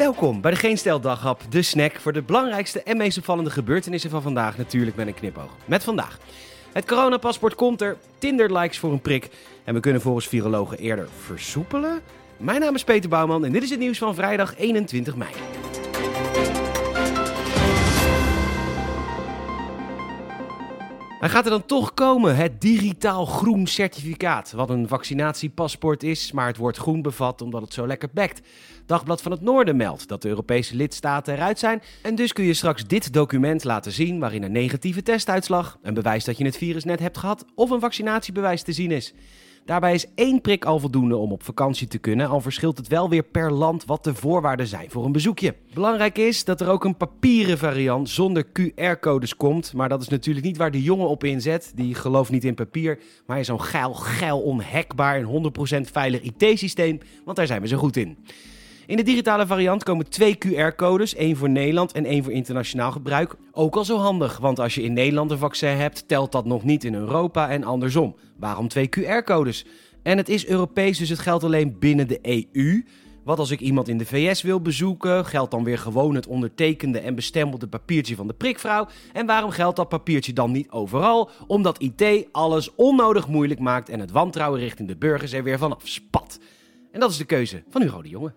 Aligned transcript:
Welkom 0.00 0.40
bij 0.40 0.50
de 0.50 0.56
Geen 0.56 0.78
Stel 0.78 1.00
Daghap, 1.00 1.40
de 1.48 1.62
snack 1.62 2.00
voor 2.00 2.12
de 2.12 2.22
belangrijkste 2.22 2.82
en 2.82 2.96
meest 2.96 3.18
opvallende 3.18 3.50
gebeurtenissen 3.50 4.10
van 4.10 4.22
vandaag. 4.22 4.56
Natuurlijk 4.56 4.96
met 4.96 5.06
een 5.06 5.14
knipoog. 5.14 5.50
Met 5.64 5.84
vandaag. 5.84 6.18
Het 6.72 6.84
coronapaspoort 6.84 7.54
komt 7.54 7.80
er, 7.80 7.96
Tinder-likes 8.18 8.78
voor 8.78 8.92
een 8.92 9.00
prik 9.00 9.28
en 9.64 9.74
we 9.74 9.80
kunnen 9.80 10.00
volgens 10.00 10.28
virologen 10.28 10.78
eerder 10.78 11.08
versoepelen. 11.24 12.00
Mijn 12.36 12.60
naam 12.60 12.74
is 12.74 12.84
Peter 12.84 13.08
Bouwman 13.08 13.44
en 13.44 13.52
dit 13.52 13.62
is 13.62 13.70
het 13.70 13.78
nieuws 13.78 13.98
van 13.98 14.14
vrijdag 14.14 14.56
21 14.56 15.16
mei. 15.16 15.30
Hij 21.20 21.28
gaat 21.28 21.44
er 21.44 21.50
dan 21.50 21.66
toch 21.66 21.94
komen, 21.94 22.36
het 22.36 22.60
digitaal 22.60 23.26
groen 23.26 23.66
certificaat. 23.66 24.52
Wat 24.52 24.70
een 24.70 24.88
vaccinatiepaspoort 24.88 26.02
is, 26.02 26.32
maar 26.32 26.46
het 26.46 26.56
woord 26.56 26.76
groen 26.76 27.02
bevat 27.02 27.42
omdat 27.42 27.60
het 27.60 27.72
zo 27.72 27.86
lekker 27.86 28.08
bekt. 28.12 28.40
Dagblad 28.86 29.22
van 29.22 29.32
het 29.32 29.40
Noorden 29.40 29.76
meldt 29.76 30.08
dat 30.08 30.22
de 30.22 30.28
Europese 30.28 30.76
lidstaten 30.76 31.34
eruit 31.34 31.58
zijn. 31.58 31.82
En 32.02 32.14
dus 32.14 32.32
kun 32.32 32.44
je 32.44 32.54
straks 32.54 32.86
dit 32.86 33.12
document 33.12 33.64
laten 33.64 33.92
zien 33.92 34.18
waarin 34.18 34.42
een 34.42 34.52
negatieve 34.52 35.02
testuitslag, 35.02 35.78
een 35.82 35.94
bewijs 35.94 36.24
dat 36.24 36.38
je 36.38 36.44
het 36.44 36.56
virus 36.56 36.84
net 36.84 37.00
hebt 37.00 37.18
gehad 37.18 37.44
of 37.54 37.70
een 37.70 37.80
vaccinatiebewijs 37.80 38.62
te 38.62 38.72
zien 38.72 38.90
is. 38.90 39.14
Daarbij 39.64 39.94
is 39.94 40.06
één 40.14 40.40
prik 40.40 40.64
al 40.64 40.78
voldoende 40.78 41.16
om 41.16 41.32
op 41.32 41.42
vakantie 41.42 41.88
te 41.88 41.98
kunnen, 41.98 42.28
al 42.28 42.40
verschilt 42.40 42.76
het 42.76 42.88
wel 42.88 43.08
weer 43.08 43.22
per 43.22 43.52
land 43.52 43.84
wat 43.84 44.04
de 44.04 44.14
voorwaarden 44.14 44.66
zijn 44.66 44.90
voor 44.90 45.04
een 45.04 45.12
bezoekje. 45.12 45.54
Belangrijk 45.74 46.18
is 46.18 46.44
dat 46.44 46.60
er 46.60 46.68
ook 46.68 46.84
een 46.84 46.96
papieren 46.96 47.58
variant 47.58 48.08
zonder 48.08 48.44
QR-codes 48.44 49.36
komt, 49.36 49.72
maar 49.72 49.88
dat 49.88 50.02
is 50.02 50.08
natuurlijk 50.08 50.46
niet 50.46 50.56
waar 50.56 50.70
de 50.70 50.82
jongen 50.82 51.08
op 51.08 51.24
inzet. 51.24 51.72
Die 51.74 51.94
gelooft 51.94 52.30
niet 52.30 52.44
in 52.44 52.54
papier, 52.54 52.98
maar 53.26 53.38
in 53.38 53.44
zo'n 53.44 53.62
geil, 53.62 53.94
geil, 53.94 54.40
onhackbaar 54.40 55.16
en 55.16 55.52
100% 55.86 55.90
veilig 55.90 56.20
IT-systeem, 56.20 56.98
want 57.24 57.36
daar 57.36 57.46
zijn 57.46 57.62
we 57.62 57.68
zo 57.68 57.76
goed 57.76 57.96
in. 57.96 58.18
In 58.90 58.96
de 58.96 59.02
digitale 59.02 59.46
variant 59.46 59.82
komen 59.82 60.10
twee 60.10 60.38
QR-codes, 60.38 61.14
één 61.14 61.36
voor 61.36 61.50
Nederland 61.50 61.92
en 61.92 62.04
één 62.04 62.24
voor 62.24 62.32
internationaal 62.32 62.92
gebruik. 62.92 63.34
Ook 63.52 63.76
al 63.76 63.84
zo 63.84 63.96
handig, 63.96 64.38
want 64.38 64.58
als 64.58 64.74
je 64.74 64.82
in 64.82 64.92
Nederland 64.92 65.30
een 65.30 65.38
vaccin 65.38 65.76
hebt, 65.76 66.08
telt 66.08 66.32
dat 66.32 66.44
nog 66.44 66.64
niet 66.64 66.84
in 66.84 66.94
Europa 66.94 67.50
en 67.50 67.64
andersom. 67.64 68.16
Waarom 68.36 68.68
twee 68.68 68.88
QR-codes? 68.88 69.64
En 70.02 70.16
het 70.16 70.28
is 70.28 70.46
Europees, 70.46 70.98
dus 70.98 71.08
het 71.08 71.18
geldt 71.18 71.44
alleen 71.44 71.78
binnen 71.78 72.08
de 72.08 72.18
EU. 72.22 72.84
Wat 73.24 73.38
als 73.38 73.50
ik 73.50 73.60
iemand 73.60 73.88
in 73.88 73.98
de 73.98 74.06
VS 74.06 74.42
wil 74.42 74.60
bezoeken, 74.60 75.24
geldt 75.24 75.50
dan 75.50 75.64
weer 75.64 75.78
gewoon 75.78 76.14
het 76.14 76.26
ondertekende 76.26 76.98
en 76.98 77.14
bestempelde 77.14 77.68
papiertje 77.68 78.16
van 78.16 78.26
de 78.26 78.34
prikvrouw. 78.34 78.86
En 79.12 79.26
waarom 79.26 79.50
geldt 79.50 79.76
dat 79.76 79.88
papiertje 79.88 80.32
dan 80.32 80.52
niet 80.52 80.70
overal? 80.70 81.30
Omdat 81.46 81.82
IT 81.82 82.28
alles 82.32 82.74
onnodig 82.74 83.28
moeilijk 83.28 83.60
maakt 83.60 83.88
en 83.88 84.00
het 84.00 84.10
wantrouwen 84.10 84.60
richting 84.60 84.88
de 84.88 84.96
burgers 84.96 85.32
er 85.32 85.42
weer 85.42 85.58
vanaf 85.58 85.80
spat. 85.84 86.38
En 86.92 87.00
dat 87.00 87.10
is 87.10 87.16
de 87.16 87.24
keuze 87.24 87.62
van 87.68 87.82
Hugo 87.82 88.02
de 88.02 88.08
Jonge. 88.08 88.32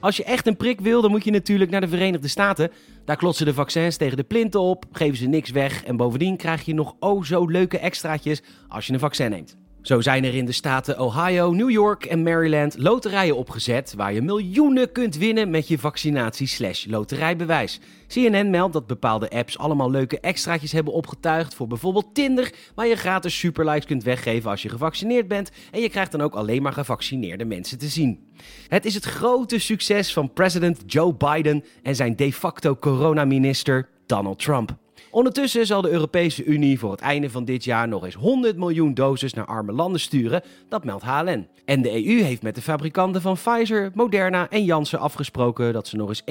Als 0.00 0.16
je 0.16 0.24
echt 0.24 0.46
een 0.46 0.56
prik 0.56 0.80
wil, 0.80 1.00
dan 1.02 1.10
moet 1.10 1.24
je 1.24 1.30
natuurlijk 1.30 1.70
naar 1.70 1.80
de 1.80 1.88
Verenigde 1.88 2.28
Staten. 2.28 2.70
Daar 3.04 3.16
klotsen 3.16 3.46
de 3.46 3.54
vaccins 3.54 3.96
tegen 3.96 4.16
de 4.16 4.22
plinten 4.22 4.60
op, 4.60 4.84
geven 4.92 5.16
ze 5.16 5.26
niks 5.26 5.50
weg 5.50 5.84
en 5.84 5.96
bovendien 5.96 6.36
krijg 6.36 6.64
je 6.64 6.74
nog 6.74 6.96
oh 6.98 7.24
zo 7.24 7.46
leuke 7.46 7.78
extraatjes 7.78 8.42
als 8.68 8.86
je 8.86 8.92
een 8.92 8.98
vaccin 8.98 9.30
neemt. 9.30 9.56
Zo 9.88 10.00
zijn 10.00 10.24
er 10.24 10.34
in 10.34 10.44
de 10.44 10.52
staten 10.52 11.00
Ohio, 11.00 11.52
New 11.52 11.70
York 11.70 12.04
en 12.04 12.22
Maryland 12.22 12.78
loterijen 12.78 13.36
opgezet 13.36 13.94
waar 13.96 14.12
je 14.12 14.22
miljoenen 14.22 14.92
kunt 14.92 15.16
winnen 15.16 15.50
met 15.50 15.68
je 15.68 15.78
vaccinatie-loterijbewijs. 15.78 17.80
CNN 18.06 18.50
meldt 18.50 18.72
dat 18.72 18.86
bepaalde 18.86 19.30
apps 19.30 19.58
allemaal 19.58 19.90
leuke 19.90 20.20
extraatjes 20.20 20.72
hebben 20.72 20.92
opgetuigd 20.92 21.54
voor 21.54 21.66
bijvoorbeeld 21.66 22.14
Tinder, 22.14 22.52
waar 22.74 22.86
je 22.86 22.96
gratis 22.96 23.38
superlikes 23.38 23.84
kunt 23.84 24.02
weggeven 24.02 24.50
als 24.50 24.62
je 24.62 24.68
gevaccineerd 24.68 25.28
bent 25.28 25.50
en 25.70 25.80
je 25.80 25.88
krijgt 25.88 26.12
dan 26.12 26.20
ook 26.20 26.34
alleen 26.34 26.62
maar 26.62 26.72
gevaccineerde 26.72 27.44
mensen 27.44 27.78
te 27.78 27.88
zien. 27.88 28.28
Het 28.68 28.84
is 28.84 28.94
het 28.94 29.04
grote 29.04 29.58
succes 29.58 30.12
van 30.12 30.32
president 30.32 30.82
Joe 30.86 31.14
Biden 31.14 31.64
en 31.82 31.96
zijn 31.96 32.16
de 32.16 32.32
facto 32.32 32.76
coronaminister 32.76 33.88
Donald 34.06 34.38
Trump. 34.38 34.76
Ondertussen 35.10 35.66
zal 35.66 35.82
de 35.82 35.90
Europese 35.90 36.44
Unie 36.44 36.78
voor 36.78 36.90
het 36.90 37.00
einde 37.00 37.30
van 37.30 37.44
dit 37.44 37.64
jaar 37.64 37.88
nog 37.88 38.04
eens 38.04 38.14
100 38.14 38.56
miljoen 38.56 38.94
doses 38.94 39.34
naar 39.34 39.46
arme 39.46 39.72
landen 39.72 40.00
sturen, 40.00 40.42
dat 40.68 40.84
meldt 40.84 41.04
HLN. 41.04 41.46
En 41.64 41.82
de 41.82 42.06
EU 42.06 42.22
heeft 42.22 42.42
met 42.42 42.54
de 42.54 42.62
fabrikanten 42.62 43.22
van 43.22 43.34
Pfizer, 43.34 43.90
Moderna 43.94 44.48
en 44.50 44.64
Janssen 44.64 44.98
afgesproken 44.98 45.72
dat 45.72 45.88
ze 45.88 45.96
nog 45.96 46.08
eens 46.08 46.22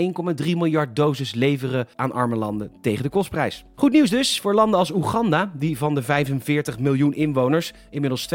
1,3 0.45 0.51
miljard 0.51 0.95
doses 0.95 1.33
leveren 1.33 1.87
aan 1.95 2.11
arme 2.11 2.35
landen 2.35 2.71
tegen 2.81 3.03
de 3.03 3.09
kostprijs. 3.09 3.65
Goed 3.75 3.91
nieuws 3.91 4.09
dus 4.09 4.39
voor 4.39 4.53
landen 4.53 4.79
als 4.79 4.91
Oeganda, 4.91 5.51
die 5.55 5.77
van 5.77 5.95
de 5.95 6.03
45 6.03 6.79
miljoen 6.79 7.13
inwoners 7.13 7.73
inmiddels 7.89 8.27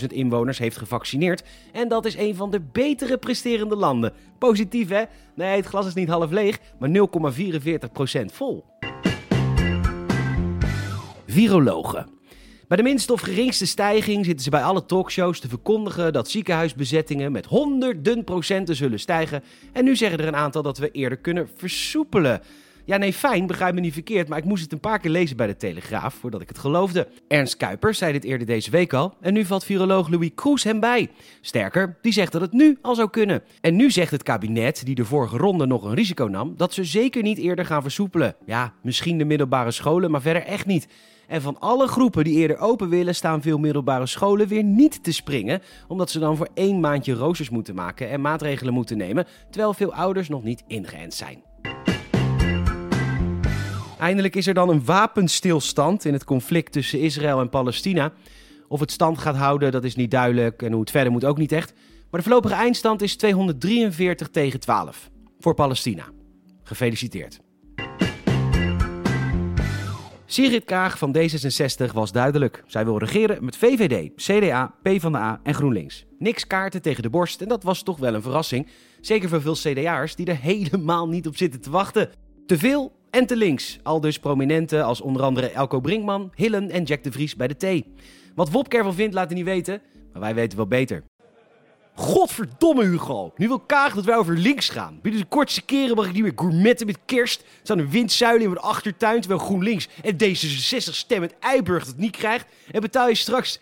200.000 0.00 0.06
inwoners 0.06 0.58
heeft 0.58 0.76
gevaccineerd. 0.76 1.42
En 1.72 1.88
dat 1.88 2.04
is 2.04 2.16
een 2.16 2.34
van 2.34 2.50
de 2.50 2.60
betere 2.72 3.18
presterende 3.18 3.76
landen. 3.76 4.12
Positief 4.38 4.88
hè? 4.88 5.02
Nee, 5.34 5.56
het 5.56 5.66
glas 5.66 5.86
is 5.86 5.94
niet 5.94 6.08
half 6.08 6.30
leeg, 6.30 6.58
maar 6.78 6.90
0,44% 6.90 8.24
vol 8.32 8.64
virologen. 11.36 12.08
Bij 12.68 12.76
de 12.76 12.82
minste 12.82 13.12
of 13.12 13.20
geringste 13.20 13.66
stijging 13.66 14.24
zitten 14.24 14.44
ze 14.44 14.50
bij 14.50 14.62
alle 14.62 14.86
talkshows 14.86 15.40
te 15.40 15.48
verkondigen 15.48 16.12
dat 16.12 16.30
ziekenhuisbezettingen 16.30 17.32
met 17.32 17.46
honderden 17.46 18.24
procenten 18.24 18.76
zullen 18.76 19.00
stijgen. 19.00 19.42
En 19.72 19.84
nu 19.84 19.96
zeggen 19.96 20.18
er 20.18 20.26
een 20.26 20.36
aantal 20.36 20.62
dat 20.62 20.78
we 20.78 20.90
eerder 20.90 21.18
kunnen 21.18 21.48
versoepelen. 21.56 22.40
Ja, 22.84 22.96
nee, 22.96 23.12
fijn, 23.12 23.46
begrijp 23.46 23.74
me 23.74 23.80
niet 23.80 23.92
verkeerd, 23.92 24.28
maar 24.28 24.38
ik 24.38 24.44
moest 24.44 24.62
het 24.62 24.72
een 24.72 24.80
paar 24.80 24.98
keer 24.98 25.10
lezen 25.10 25.36
bij 25.36 25.46
de 25.46 25.56
Telegraaf 25.56 26.14
voordat 26.14 26.40
ik 26.40 26.48
het 26.48 26.58
geloofde. 26.58 27.08
Ernst 27.28 27.56
Kuipers 27.56 27.98
zei 27.98 28.12
dit 28.12 28.24
eerder 28.24 28.46
deze 28.46 28.70
week 28.70 28.92
al 28.92 29.14
en 29.20 29.32
nu 29.32 29.44
valt 29.44 29.64
viroloog 29.64 30.08
Louis 30.08 30.30
Kroes 30.34 30.64
hem 30.64 30.80
bij. 30.80 31.10
Sterker, 31.40 31.98
die 32.02 32.12
zegt 32.12 32.32
dat 32.32 32.40
het 32.40 32.52
nu 32.52 32.78
al 32.82 32.94
zou 32.94 33.10
kunnen. 33.10 33.42
En 33.60 33.76
nu 33.76 33.90
zegt 33.90 34.10
het 34.10 34.22
kabinet, 34.22 34.84
die 34.84 34.94
de 34.94 35.04
vorige 35.04 35.36
ronde 35.36 35.66
nog 35.66 35.84
een 35.84 35.94
risico 35.94 36.24
nam, 36.24 36.54
dat 36.56 36.72
ze 36.72 36.84
zeker 36.84 37.22
niet 37.22 37.38
eerder 37.38 37.66
gaan 37.66 37.82
versoepelen. 37.82 38.36
Ja, 38.46 38.72
misschien 38.82 39.18
de 39.18 39.24
middelbare 39.24 39.70
scholen, 39.70 40.10
maar 40.10 40.20
verder 40.20 40.42
echt 40.42 40.66
niet. 40.66 40.88
En 41.26 41.42
van 41.42 41.60
alle 41.60 41.86
groepen 41.86 42.24
die 42.24 42.38
eerder 42.38 42.58
open 42.58 42.88
willen, 42.88 43.14
staan 43.14 43.42
veel 43.42 43.58
middelbare 43.58 44.06
scholen 44.06 44.48
weer 44.48 44.64
niet 44.64 45.04
te 45.04 45.12
springen, 45.12 45.62
omdat 45.88 46.10
ze 46.10 46.18
dan 46.18 46.36
voor 46.36 46.48
één 46.54 46.80
maandje 46.80 47.14
roosters 47.14 47.50
moeten 47.50 47.74
maken 47.74 48.10
en 48.10 48.20
maatregelen 48.20 48.74
moeten 48.74 48.96
nemen, 48.96 49.26
terwijl 49.50 49.74
veel 49.74 49.94
ouders 49.94 50.28
nog 50.28 50.42
niet 50.42 50.62
ingeënt 50.66 51.14
zijn. 51.14 51.42
Eindelijk 53.98 54.36
is 54.36 54.46
er 54.46 54.54
dan 54.54 54.68
een 54.68 54.84
wapenstilstand 54.84 56.04
in 56.04 56.12
het 56.12 56.24
conflict 56.24 56.72
tussen 56.72 57.00
Israël 57.00 57.40
en 57.40 57.48
Palestina. 57.48 58.12
Of 58.68 58.80
het 58.80 58.90
stand 58.90 59.18
gaat 59.18 59.36
houden, 59.36 59.72
dat 59.72 59.84
is 59.84 59.96
niet 59.96 60.10
duidelijk 60.10 60.62
en 60.62 60.70
hoe 60.72 60.80
het 60.80 60.90
verder 60.90 61.12
moet 61.12 61.24
ook 61.24 61.38
niet 61.38 61.52
echt. 61.52 61.72
Maar 62.10 62.20
de 62.20 62.26
voorlopige 62.26 62.54
eindstand 62.54 63.02
is 63.02 63.16
243 63.16 64.28
tegen 64.28 64.60
12 64.60 65.10
voor 65.38 65.54
Palestina. 65.54 66.04
Gefeliciteerd. 66.62 67.40
Sigrid 70.28 70.64
Kaag 70.64 70.98
van 70.98 71.16
D66 71.16 71.92
was 71.92 72.12
duidelijk. 72.12 72.62
Zij 72.66 72.84
wil 72.84 72.98
regeren 72.98 73.44
met 73.44 73.56
VVD, 73.56 74.10
CDA, 74.16 74.74
PvdA 74.82 75.40
en 75.42 75.54
GroenLinks. 75.54 76.04
Niks 76.18 76.46
kaarten 76.46 76.82
tegen 76.82 77.02
de 77.02 77.10
borst 77.10 77.40
en 77.40 77.48
dat 77.48 77.62
was 77.62 77.82
toch 77.82 77.98
wel 77.98 78.14
een 78.14 78.22
verrassing. 78.22 78.68
Zeker 79.00 79.28
voor 79.28 79.40
veel 79.40 79.54
CDA'ers 79.54 80.14
die 80.14 80.26
er 80.26 80.40
helemaal 80.52 81.08
niet 81.08 81.26
op 81.26 81.36
zitten 81.36 81.60
te 81.60 81.70
wachten. 81.70 82.10
Te 82.46 82.58
veel 82.58 82.92
en 83.10 83.26
te 83.26 83.36
links. 83.36 83.78
Al 83.82 84.00
dus 84.00 84.18
prominenten 84.18 84.84
als 84.84 85.00
onder 85.00 85.22
andere 85.22 85.50
Elko 85.50 85.80
Brinkman, 85.80 86.32
Hillen 86.34 86.70
en 86.70 86.82
Jack 86.82 87.02
de 87.02 87.12
Vries 87.12 87.36
bij 87.36 87.48
de 87.48 87.82
T. 87.82 87.86
Wat 88.34 88.50
Wopke 88.50 88.76
ervan 88.76 88.94
vindt 88.94 89.14
laat 89.14 89.26
hij 89.26 89.36
niet 89.36 89.44
weten, 89.44 89.80
maar 90.12 90.22
wij 90.22 90.34
weten 90.34 90.56
wel 90.56 90.66
beter. 90.66 91.02
Godverdomme 91.98 92.84
Hugo. 92.84 93.32
Nu 93.36 93.48
wil 93.48 93.58
Kaag 93.58 93.94
dat 93.94 94.04
wij 94.04 94.16
over 94.16 94.36
links 94.36 94.68
gaan. 94.68 94.98
Binnen 95.02 95.20
de 95.20 95.26
kortste 95.26 95.62
keren 95.62 95.96
mag 95.96 96.06
ik 96.06 96.12
niet 96.12 96.22
meer 96.22 96.32
gourmetten 96.36 96.86
met 96.86 96.98
kerst. 97.04 97.40
Er 97.40 97.46
staan 97.62 97.78
een 97.78 97.90
windzuilen 97.90 98.42
in 98.42 98.48
mijn 98.50 98.60
achtertuin 98.64 99.20
terwijl 99.20 99.40
GroenLinks 99.40 99.88
en 100.02 100.14
D66 100.14 100.92
stemmen 100.92 101.30
Eiburg 101.40 101.86
het 101.86 101.96
niet 101.96 102.16
krijgt. 102.16 102.46
En 102.70 102.80
betaal 102.80 103.08
je 103.08 103.14
straks... 103.14 103.60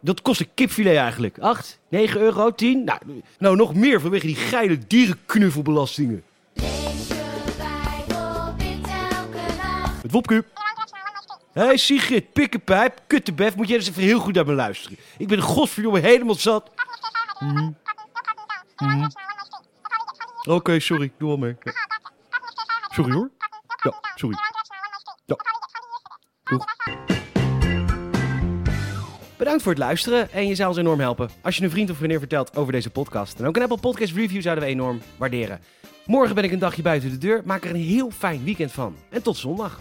Dat 0.00 0.22
kost 0.22 0.40
een 0.40 0.48
kipfilet 0.54 0.96
eigenlijk. 0.96 1.38
8, 1.38 1.78
9 1.88 2.20
euro, 2.20 2.54
10? 2.54 2.84
Nou, 2.84 2.98
nou, 3.38 3.56
nog 3.56 3.74
meer 3.74 4.00
vanwege 4.00 4.26
die 4.26 4.36
geile 4.36 4.78
dierenknuffelbelastingen. 4.86 6.22
Het 10.02 10.10
Wopke. 10.10 10.44
Hé 11.52 11.64
hey 11.64 11.76
Sigrid, 11.76 12.32
pikkenpijp, 12.32 13.02
kuttebef, 13.06 13.56
moet 13.56 13.68
jij 13.68 13.76
eens 13.76 13.88
even 13.88 14.02
heel 14.02 14.18
goed 14.18 14.34
naar 14.34 14.46
me 14.46 14.52
luisteren. 14.52 14.98
Ik 15.18 15.28
ben 15.28 15.40
godverdomme 15.40 16.00
helemaal 16.00 16.34
zat. 16.34 16.70
Mm. 17.40 17.76
Mm. 18.76 19.08
Oké, 20.44 20.80
sorry, 20.80 21.12
doe 21.18 21.30
al 21.30 21.36
mee. 21.36 21.56
Sorry 22.90 23.12
hoor. 23.12 23.30
Ja, 23.82 23.94
sorry. 24.14 24.36
Ja. 25.26 25.36
Doeg. 26.44 26.64
Bedankt 29.36 29.62
voor 29.62 29.72
het 29.72 29.80
luisteren 29.80 30.32
en 30.32 30.46
je 30.46 30.54
zou 30.54 30.68
ons 30.68 30.78
enorm 30.78 31.00
helpen 31.00 31.30
als 31.42 31.56
je 31.56 31.64
een 31.64 31.70
vriend 31.70 31.90
of 31.90 31.96
vriendin 31.96 32.18
vertelt 32.18 32.56
over 32.56 32.72
deze 32.72 32.90
podcast. 32.90 33.40
En 33.40 33.46
ook 33.46 33.56
een 33.56 33.62
Apple 33.62 33.78
Podcast 33.78 34.14
Review 34.14 34.42
zouden 34.42 34.64
we 34.64 34.70
enorm 34.70 35.00
waarderen. 35.16 35.60
Morgen 36.06 36.34
ben 36.34 36.44
ik 36.44 36.52
een 36.52 36.58
dagje 36.58 36.82
buiten 36.82 37.10
de 37.10 37.18
deur, 37.18 37.42
maak 37.44 37.64
er 37.64 37.70
een 37.70 37.76
heel 37.76 38.10
fijn 38.10 38.44
weekend 38.44 38.72
van. 38.72 38.96
En 39.10 39.22
tot 39.22 39.36
zondag. 39.36 39.80